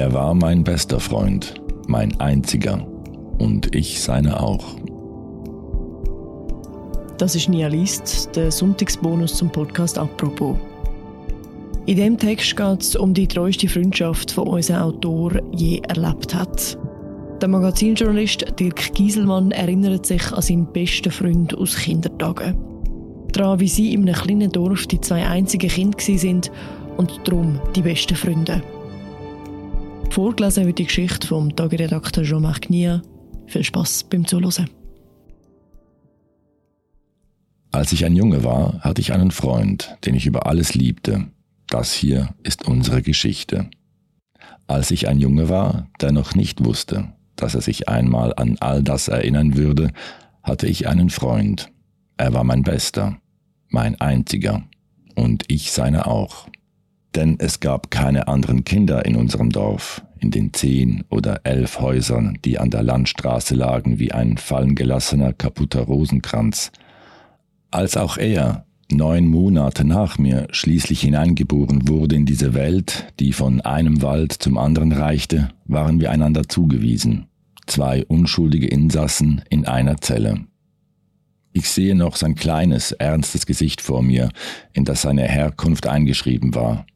[0.00, 2.86] Er war mein bester Freund, mein einziger
[3.38, 4.64] und ich seine auch.
[7.18, 10.56] Das ist Nia List, der Sonntagsbonus zum Podcast «Apropos».
[11.84, 16.78] In dem Text geht es um die treueste Freundschaft, die unser Autor je erlebt hat.
[17.42, 22.56] Der Magazinjournalist Dirk Gieselmann erinnert sich an seinen besten Freund aus Kindertagen.
[23.32, 26.50] Daran, wie sie in einem kleinen Dorf die zwei einzigen Kinder sind
[26.96, 28.62] und darum die besten Freunde.
[30.10, 33.00] Vorgelesen wird die Geschichte vom Tageredakteur Jean-Marc Nia.
[33.46, 34.68] Viel Spaß beim Zuhören.
[37.70, 41.28] Als ich ein Junge war, hatte ich einen Freund, den ich über alles liebte.
[41.68, 43.70] Das hier ist unsere Geschichte.
[44.66, 48.82] Als ich ein Junge war, der noch nicht wusste, dass er sich einmal an all
[48.82, 49.92] das erinnern würde,
[50.42, 51.70] hatte ich einen Freund.
[52.16, 53.18] Er war mein Bester,
[53.68, 54.64] mein einziger,
[55.14, 56.48] und ich seine auch.
[57.14, 62.38] Denn es gab keine anderen Kinder in unserem Dorf, in den zehn oder elf Häusern,
[62.44, 66.70] die an der Landstraße lagen wie ein fallengelassener, kaputter Rosenkranz,
[67.72, 73.60] als auch er, neun Monate nach mir, schließlich hineingeboren wurde in diese Welt, die von
[73.60, 77.26] einem Wald zum anderen reichte, waren wir einander zugewiesen.
[77.66, 80.46] Zwei unschuldige Insassen in einer Zelle.
[81.52, 84.30] Ich sehe noch sein kleines, ernstes Gesicht vor mir,
[84.72, 86.86] in das seine Herkunft eingeschrieben war.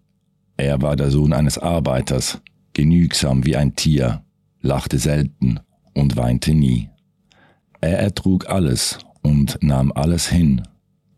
[0.57, 2.41] Er war der Sohn eines Arbeiters,
[2.75, 4.23] genügsam wie ein Tier,
[4.61, 5.61] lachte selten
[5.95, 6.89] und weinte nie.
[7.81, 10.63] Er ertrug alles und nahm alles hin,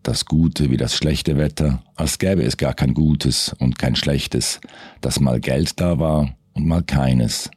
[0.03, 4.61] das Gute wie das schlechte Wetter, als gäbe es gar kein Gutes und kein Schlechtes,
[5.01, 7.51] dass mal Geld da war und mal keines,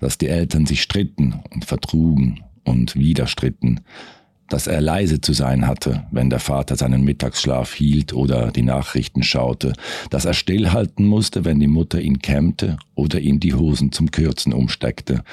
[0.00, 3.80] dass die Eltern sich stritten und vertrugen und wieder stritten,
[4.52, 9.22] dass er leise zu sein hatte, wenn der Vater seinen Mittagsschlaf hielt oder die Nachrichten
[9.22, 9.72] schaute,
[10.10, 14.52] dass er stillhalten musste, wenn die Mutter ihn kämmte oder ihm die Hosen zum Kürzen
[14.52, 15.24] umsteckte,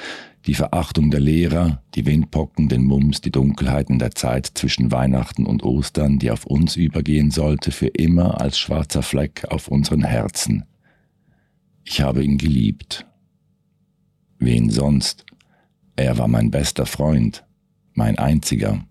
[0.46, 5.64] die Verachtung der Lehrer, die Windpocken, den Mums, die Dunkelheiten der Zeit zwischen Weihnachten und
[5.64, 10.64] Ostern, die auf uns übergehen sollte, für immer als schwarzer Fleck auf unseren Herzen.
[11.84, 13.04] Ich habe ihn geliebt.
[14.38, 15.26] Wen sonst?
[15.94, 17.44] Er war mein bester Freund,
[17.92, 18.82] mein einziger.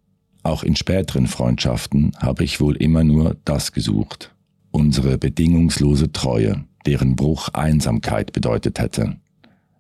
[0.44, 4.34] Auch in späteren Freundschaften habe ich wohl immer nur das gesucht.
[4.72, 9.18] Unsere bedingungslose Treue, deren Bruch Einsamkeit bedeutet hätte.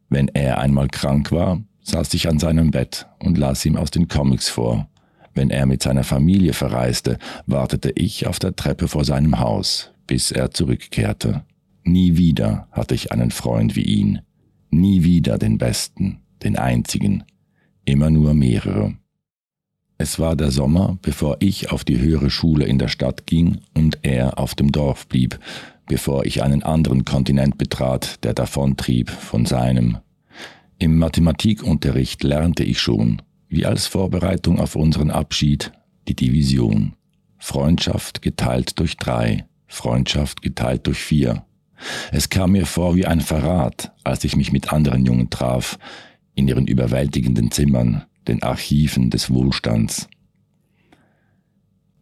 [0.09, 4.07] Wenn er einmal krank war, saß ich an seinem Bett und las ihm aus den
[4.07, 4.89] Comics vor.
[5.33, 10.31] Wenn er mit seiner Familie verreiste, wartete ich auf der Treppe vor seinem Haus, bis
[10.31, 11.43] er zurückkehrte.
[11.83, 14.21] Nie wieder hatte ich einen Freund wie ihn.
[14.69, 17.23] Nie wieder den besten, den einzigen.
[17.85, 18.95] Immer nur mehrere.
[20.01, 23.99] Es war der Sommer, bevor ich auf die höhere Schule in der Stadt ging und
[24.01, 25.37] er auf dem Dorf blieb,
[25.87, 29.97] bevor ich einen anderen Kontinent betrat, der davontrieb von seinem.
[30.77, 35.73] Im Mathematikunterricht lernte ich schon, wie als Vorbereitung auf unseren Abschied,
[36.07, 36.93] die Division.
[37.37, 41.43] Freundschaft geteilt durch drei, Freundschaft geteilt durch vier.
[42.13, 45.77] Es kam mir vor wie ein Verrat, als ich mich mit anderen Jungen traf,
[46.35, 50.07] in ihren überwältigenden Zimmern, den Archiven des Wohlstands.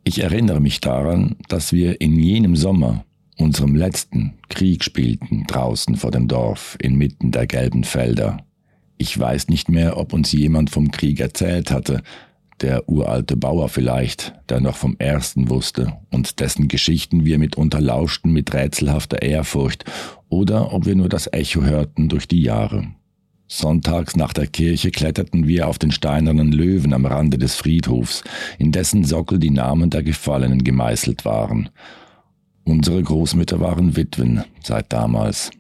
[0.04, 3.04] Ich erinnere mich daran, dass wir in jenem Sommer
[3.38, 8.46] unserem letzten Krieg spielten draußen vor dem Dorf inmitten der gelben Felder.
[8.98, 12.02] Ich weiß nicht mehr, ob uns jemand vom Krieg erzählt hatte,
[12.62, 18.34] der uralte Bauer vielleicht, der noch vom ersten wusste und dessen Geschichten wir mitunter lauschten
[18.34, 19.86] mit rätselhafter Ehrfurcht,
[20.30, 22.88] oder ob wir nur das Echo hörten durch die Jahre.
[23.48, 28.24] Sonntags nach der Kirche kletterten wir auf den steinernen Löwen am Rande des Friedhofs,
[28.60, 31.70] in dessen Sockel die Namen der Gefallenen gemeißelt waren,
[32.68, 35.52] Unsere Großmütter waren Witwen seit damals.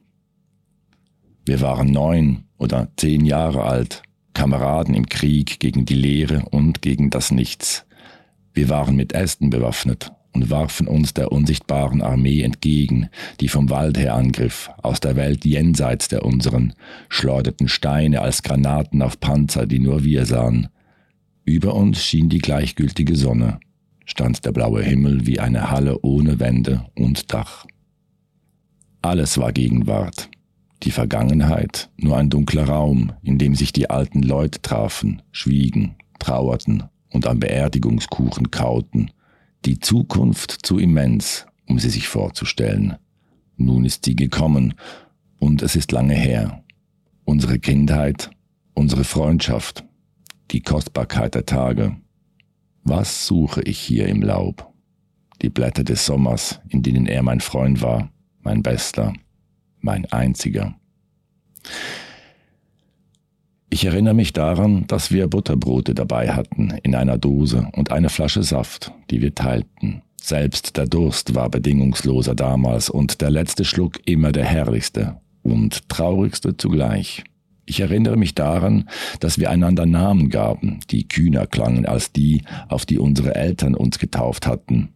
[1.46, 7.09] Wir waren neun oder zehn Jahre alt, Kameraden im Krieg gegen die Leere und gegen
[7.09, 7.86] das Nichts.
[8.54, 13.97] Wir waren mit Ästen bewaffnet und warfen uns der unsichtbaren Armee entgegen, die vom Wald
[13.97, 16.74] her angriff, aus der Welt jenseits der unseren,
[17.09, 20.69] schleuderten Steine als Granaten auf Panzer, die nur wir sahen.
[21.45, 23.59] Über uns schien die gleichgültige Sonne
[24.07, 27.65] stand der blaue Himmel wie eine Halle ohne Wände und Dach.
[29.01, 30.30] Alles war Gegenwart,
[30.83, 36.83] die Vergangenheit nur ein dunkler Raum, in dem sich die alten Leute trafen, schwiegen, trauerten
[37.09, 39.12] und am Beerdigungskuchen kauten,
[39.68, 42.96] die Zukunft zu immens, um sie sich vorzustellen.
[43.58, 44.75] Nun ist sie gekommen,
[45.40, 46.64] und es ist lange her.
[47.25, 48.31] Unsere Kindheit,
[48.74, 49.84] unsere Freundschaft,
[50.52, 51.98] die Kostbarkeit der Tage,
[52.86, 54.74] was suche ich hier im Laub?
[55.42, 58.10] Die Blätter des Sommers, in denen er mein Freund war,
[58.40, 59.12] mein Bester,
[59.81, 60.80] mein Einziger.
[63.69, 68.44] Ich erinnere mich daran, dass wir Butterbrote dabei hatten in einer Dose und eine Flasche
[68.44, 70.02] Saft, die wir teilten.
[70.22, 76.56] Selbst der Durst war bedingungsloser damals und der letzte Schluck immer der herrlichste und traurigste
[76.56, 77.24] zugleich.
[77.66, 82.86] Ich erinnere mich daran, dass wir einander Namen gaben, die kühner klangen als die, auf
[82.86, 84.94] die unsere Eltern uns getauft hatten.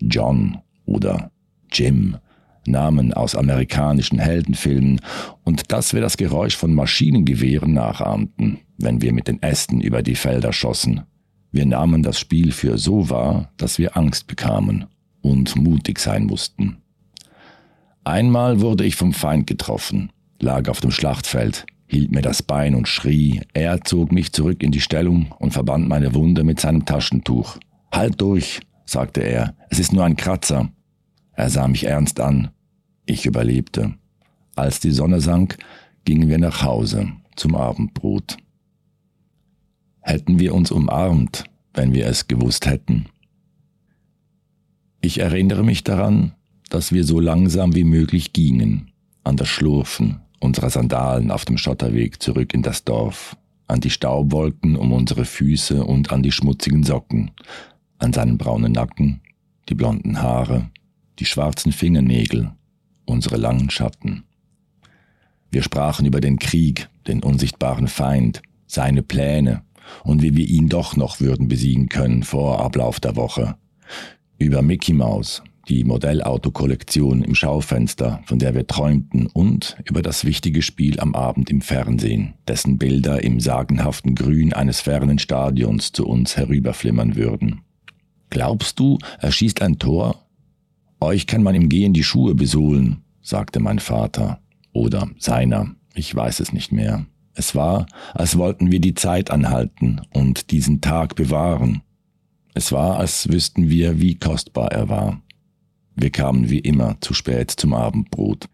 [0.00, 1.30] John oder
[1.70, 2.16] Jim,
[2.66, 5.00] Namen aus amerikanischen Heldenfilmen,
[5.44, 10.16] und dass wir das Geräusch von Maschinengewehren nachahmten, wenn wir mit den Ästen über die
[10.16, 11.02] Felder schossen.
[11.52, 14.86] Wir nahmen das Spiel für so wahr, dass wir Angst bekamen
[15.22, 16.78] und mutig sein mussten.
[18.02, 22.88] Einmal wurde ich vom Feind getroffen, lag auf dem Schlachtfeld, hielt mir das Bein und
[22.88, 23.40] schrie.
[23.52, 27.56] Er zog mich zurück in die Stellung und verband meine Wunde mit seinem Taschentuch.
[27.92, 30.70] Halt durch, sagte er, es ist nur ein Kratzer.
[31.36, 32.50] Er sah mich ernst an.
[33.06, 33.94] Ich überlebte.
[34.56, 35.58] Als die Sonne sank,
[36.04, 38.36] gingen wir nach Hause zum Abendbrot.
[40.00, 43.06] Hätten wir uns umarmt, wenn wir es gewusst hätten.
[45.00, 46.32] Ich erinnere mich daran,
[46.70, 48.90] dass wir so langsam wie möglich gingen,
[49.22, 54.76] an das Schlurfen, unserer Sandalen auf dem Schotterweg zurück in das Dorf, an die Staubwolken
[54.76, 57.32] um unsere Füße und an die schmutzigen Socken,
[57.98, 59.20] an seinen braunen Nacken,
[59.68, 60.70] die blonden Haare,
[61.18, 62.52] die schwarzen Fingernägel,
[63.04, 64.24] unsere langen Schatten.
[65.50, 69.62] Wir sprachen über den Krieg, den unsichtbaren Feind, seine Pläne
[70.02, 73.56] und wie wir ihn doch noch würden besiegen können vor Ablauf der Woche.
[74.38, 80.62] Über Mickey Mouse, die Modellautokollektion im Schaufenster, von der wir träumten, und über das wichtige
[80.62, 86.36] Spiel am Abend im Fernsehen, dessen Bilder im sagenhaften Grün eines fernen Stadions zu uns
[86.36, 87.60] herüberflimmern würden.
[88.30, 90.23] Glaubst du, er schießt ein Tor?
[91.04, 94.40] Euch kann man im Gehen die Schuhe besohlen, sagte mein Vater.
[94.72, 97.04] Oder seiner, ich weiß es nicht mehr.
[97.34, 97.84] Es war,
[98.14, 101.82] als wollten wir die Zeit anhalten und diesen Tag bewahren.
[102.54, 105.20] Es war, als wüssten wir, wie kostbar er war.
[105.94, 108.46] Wir kamen wie immer zu spät zum Abendbrot.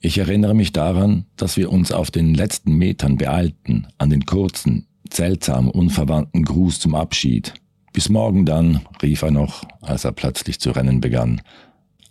[0.00, 4.88] Ich erinnere mich daran, dass wir uns auf den letzten Metern beeilten, an den kurzen,
[5.12, 7.54] seltsam unverwandten Gruß zum Abschied.
[7.92, 11.40] Bis morgen dann, rief er noch, als er plötzlich zu rennen begann.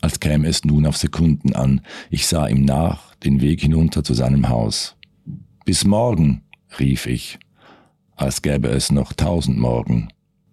[0.04, 4.14] Als käme es nun auf Sekunden an, ich sah ihm nach, den Weg hinunter zu
[4.14, 4.98] seinem Haus.
[5.66, 6.44] Bis morgen,
[6.80, 7.40] rief ich,
[8.16, 10.10] als gäbe es noch tausend Morgen.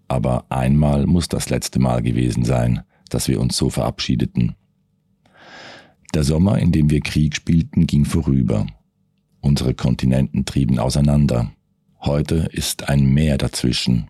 [0.06, 4.54] Aber einmal muss das letzte Mal gewesen sein dass wir uns so verabschiedeten.
[6.14, 8.66] Der Sommer, in dem wir Krieg spielten, ging vorüber.
[9.40, 11.52] Unsere Kontinenten trieben auseinander.
[12.00, 14.08] Heute ist ein Meer dazwischen.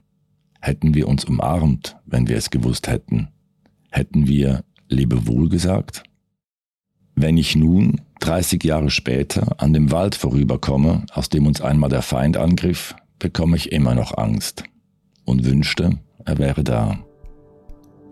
[0.61, 3.29] Hätten wir uns umarmt, wenn wir es gewusst hätten?
[3.91, 6.03] Hätten wir Lebewohl gesagt?
[7.15, 12.03] Wenn ich nun, 30 Jahre später, an dem Wald vorüberkomme, aus dem uns einmal der
[12.03, 14.65] Feind angriff, bekomme ich immer noch Angst
[15.25, 16.99] und wünschte, er wäre da.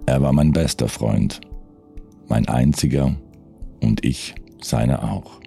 [0.06, 1.40] Er war mein bester Freund,
[2.28, 3.16] mein einziger
[3.80, 5.40] und ich seine auch.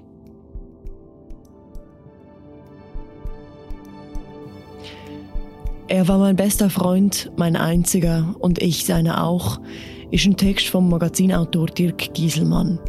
[5.88, 9.60] Er war mein bester Freund, mein einziger und ich seine auch,
[10.12, 12.80] ist ein Text vom Magazinautor Dirk Gieselmann.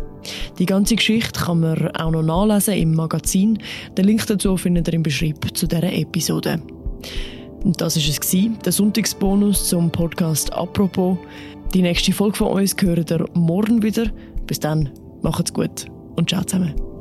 [0.58, 3.58] Die ganze Geschichte kann man auch noch nachlesen im Magazin.
[3.96, 6.60] Den Link dazu findet ihr im Beschreibung zu dieser Episode.
[7.64, 8.30] Und das war es,
[8.64, 11.16] der Sonntagsbonus zum Podcast «Apropos».
[11.74, 14.10] Die nächste Folge von uns hören ihr morgen wieder.
[14.46, 14.90] Bis dann,
[15.22, 15.86] macht's gut
[16.16, 16.91] und ciao zusammen.